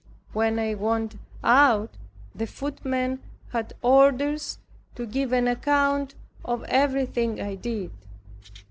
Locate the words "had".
3.51-3.73